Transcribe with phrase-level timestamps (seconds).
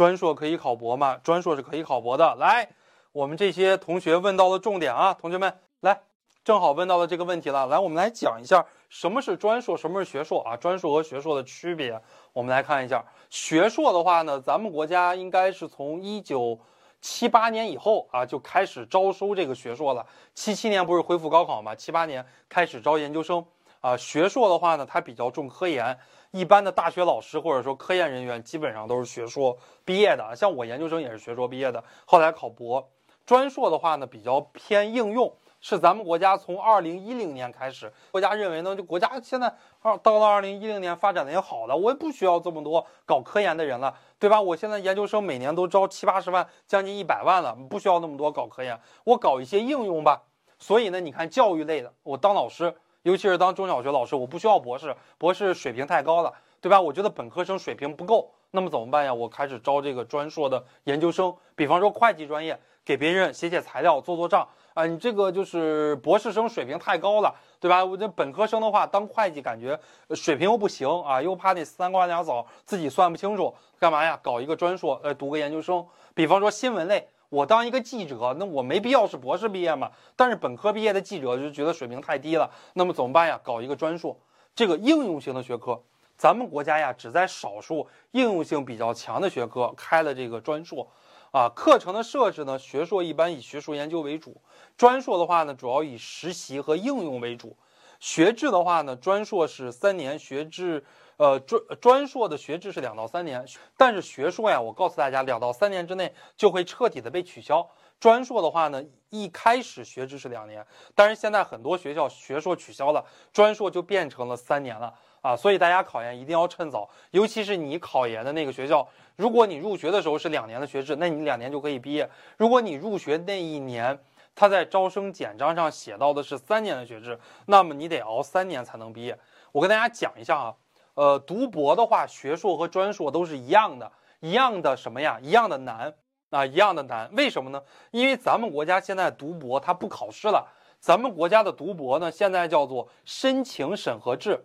[0.00, 1.18] 专硕可以考博吗？
[1.22, 2.34] 专硕是可以考博的。
[2.36, 2.66] 来，
[3.12, 6.00] 我们这些同学问到了重点啊，同学们来，
[6.42, 7.66] 正好问到了这个问题了。
[7.66, 10.56] 来，我们来讲一下什么是专硕，什么是学硕啊？
[10.56, 12.00] 专硕和学硕的区别，
[12.32, 13.04] 我们来看一下。
[13.28, 16.58] 学硕的话呢，咱们国家应该是从一九
[17.02, 20.06] 七八年以后啊就开始招收这个学硕了。
[20.34, 21.74] 七七年不是恢复高考吗？
[21.74, 23.44] 七八年开始招研究生
[23.80, 23.96] 啊。
[23.96, 25.98] 学硕的话呢，它比较重科研。
[26.32, 32.88] 一般的大学老师或者说科研人员基本上都是学硕毕业的，像我研究生也是学硕毕业的，后来考博。
[33.26, 44.40] 专硕的话呢，比较偏应用，是咱们国家从二零一零年开始，国家认为呢，就国家现在二到了二零一零年发展的也好了，我也不需要这么多搞科研的人了，对吧？
[44.40, 50.22] 我现在研究生每年都招七八十万，将近一百万了，不需要那么多搞科研，我搞一些应用吧。
[50.58, 52.72] 所以呢，你看教育类的，我当老师。
[53.02, 56.78] 尤其是当中小学老师，我不需要博士，博士水平太高了，对吧？
[56.78, 59.14] 我觉得本科生水平不够，那么怎么办呀？
[59.14, 64.84] 我开始招这个专硕的研究生，比方说会计专业，给别人写写材料、做做账啊。
[64.84, 67.82] 你这个就是博士生水平太高了，对吧？
[67.82, 74.20] 我这本科生的话，当会计感觉水平又不行啊，又怕那三瓜两枣自己算不清楚，干嘛呀？
[74.22, 77.08] 搞一个专硕，呃，读个研究生，比方说新闻类。
[77.30, 79.90] 我当一个记者，那我没必要是博士毕业嘛？
[80.16, 83.40] 但是本科毕业的记者就觉得水平太低了，那么怎么办呀？
[83.42, 84.18] 搞一个专硕，
[84.54, 85.80] 这个应用型的学科，
[86.16, 90.86] 咱们国家呀只在少数应用性比较强的学科开了这个专硕，
[91.30, 94.36] 啊，课程的设置呢，学硕一般以学术研究为主，
[94.76, 97.56] 专硕的话呢，主要以实习和应用为主。
[98.00, 100.84] 学制的话呢，专硕是三年，学制。
[101.20, 103.44] 呃，专专硕的学制是两到三年，
[103.76, 107.68] 但是学硕呀，我告诉大家，两到三年之内就会彻底的被取消。
[107.98, 113.04] 专硕的话呢，一开始学制是两年，但是现在很多学校学硕取消了，
[113.34, 115.36] 专硕就变成了三年了啊。
[115.36, 122.06] 所以大家考研一定要趁早，尤其是你考研的那个学校，如果你入学的时候是两年的学制，那你两年就可以毕业；
[122.38, 124.02] 如果你入学那一年
[124.34, 129.18] 他在招生简章上写到的是三年的学制，那么你得熬三年才能毕业。
[129.52, 130.54] 我跟大家讲一下啊。
[130.94, 133.90] 呃，读博的话，学硕和专硕都是一样的，
[134.20, 135.18] 一样的什么呀？
[135.22, 135.94] 一样的难
[136.30, 137.08] 啊，一样的难。
[137.14, 137.62] 为什么呢？
[137.90, 140.46] 因为咱们国家现在读博它不考试了，
[140.78, 144.44] 咱们国家的读博呢，现在叫做申请审核制，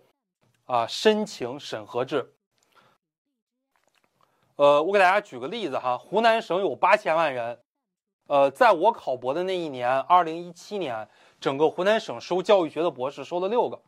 [0.66, 2.32] 啊，申请审核制。
[4.56, 7.60] 呃，我给大家举个例子哈，湖南省有八千万人，
[8.28, 11.10] 呃，在我考博的那一年，二零一七年，
[11.42, 13.82] 整个湖南省收教育学的博士收了六个。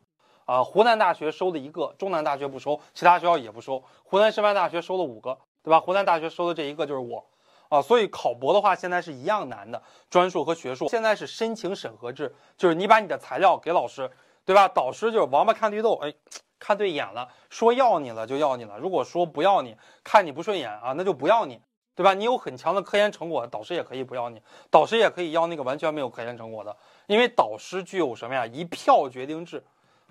[0.48, 3.84] 啊，湖南大学收了一个，中南大学不收，其他学校也不收。
[4.02, 5.78] 湖南师范大学收了五个，对吧？
[5.78, 7.22] 湖南大学收的这一个就是我，
[7.68, 14.10] 啊，所以考博的话现在是一样难的，专硕和学硕现在是申请审核制，就是你把你的材料给老师，
[14.46, 14.66] 对吧？
[14.66, 16.14] 导师就是王八看绿豆，哎，
[16.58, 18.78] 看对眼了，说要你了就要你了。
[18.78, 21.60] 如果说不要你，看你不顺眼啊，那就不要你，
[21.94, 22.14] 对吧？
[22.14, 26.74] 你有很强的科研成果，导师也可以不要你，导师也可以要那个完全没有科研成果的，
[27.06, 28.46] 因为导师具有什么呀？
[28.46, 29.62] 一票决定制。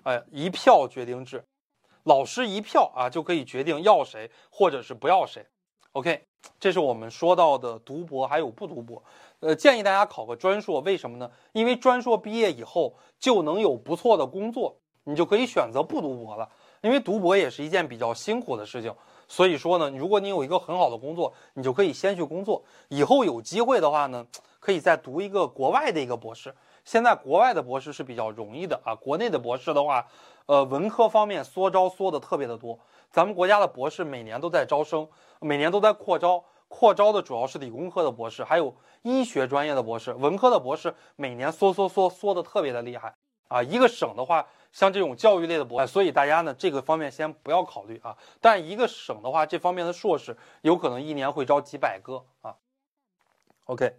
[0.04, 1.44] 哎，一票决定制，
[2.04, 5.44] 老师一票啊就可以决定要谁或者是不要谁。
[5.92, 6.24] OK，
[6.60, 9.02] 这是我们说到的读博还有不读博。
[9.40, 11.30] 呃，建议大家考个专硕，为什么呢？
[11.52, 16.48] 因为专硕毕业以后就能有不错的工作，你就可以选择不读博了。
[16.82, 18.94] 因为读博也是一件比较辛苦的事情，
[19.26, 24.24] 所以说呢，如果你有一个很好的工作，你就可以先去工作，以后有机会的话呢，
[24.60, 26.54] 可以再读一个国外的一个博士。
[26.88, 30.06] 现在国外的博士是比较容易的啊，国内的博士的话，
[30.46, 32.78] 呃，文科方面缩招缩的特别的多。
[33.10, 35.06] 咱们国家的博士每年都在招生，
[35.38, 40.14] 每年都在扩招，扩招的主要是理工科的博士，还有医学专业的博士。
[40.14, 43.14] 文科的博士每年缩缩缩缩的特别的厉害
[43.48, 43.62] 啊。
[43.62, 48.16] 一个省的话，像这种教育类的博，所以大家呢这个方面先不要考虑啊。
[48.40, 52.56] 但一个省的话，这方面的硕士有可能一年会招几百个啊。
[53.66, 53.94] OK，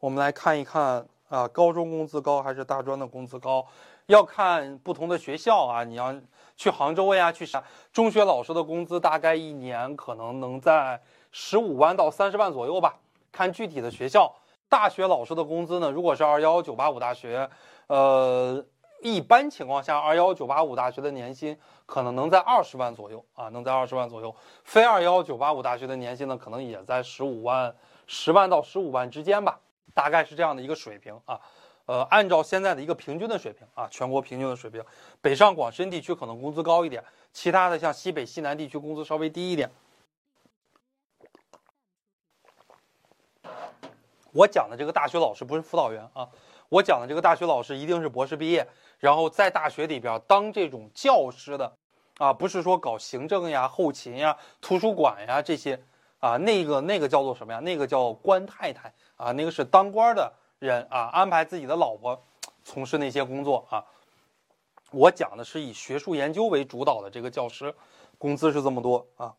[0.00, 1.06] 我们来看一看。
[1.28, 3.66] 啊，高中工资高还是大专的工资高，
[4.06, 5.82] 要看不同的学校啊。
[5.82, 6.14] 你要
[6.56, 7.62] 去杭州呀，去啥？
[7.92, 11.00] 中学老师的工资大概一年可能能在
[11.32, 12.96] 十五万到三十万左右吧，
[13.32, 14.32] 看具体的学校。
[14.68, 17.48] 大学老师的工资呢，如果是二幺幺九八五大学，
[17.86, 18.64] 呃，
[19.02, 21.56] 一般情况下二幺幺九八五大学的年薪
[21.86, 24.34] 可能能在二十万左右啊，能在二十万左右。
[24.64, 27.74] 非二幺幺九八五大学的年薪呢，可能也在十五万、
[28.06, 29.60] 十万到十五万之间吧。
[29.94, 31.40] 大概是这样的一个水平啊，
[31.86, 34.84] 呃，按照现在的一个平均的水平啊，全国平均的水平，
[35.22, 37.02] 北上广深地区可能工资高一点，
[37.32, 39.70] 其他的像西北、西南地区工资稍微低一点。
[44.32, 46.28] 我讲的这个大学老师不是辅导员啊，
[46.68, 48.66] 我讲的这个大学老师一定是博士毕业，
[48.98, 51.72] 然后在大学里边当这种教师的
[52.18, 55.80] 啊，不是说搞行政呀、后勤呀、图书馆呀这些。
[56.24, 57.60] 啊，那个那个叫做什么呀？
[57.60, 62.18] 那个叫官太太啊，那个是当官的人啊，安排自己的老婆
[62.64, 63.84] 从事那些工作啊。
[64.90, 67.74] 我讲的是以学术研究为主导的这个教师，
[68.16, 69.34] 工资是这么多啊。